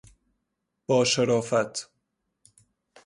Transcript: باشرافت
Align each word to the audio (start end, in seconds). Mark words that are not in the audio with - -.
باشرافت 0.87 1.89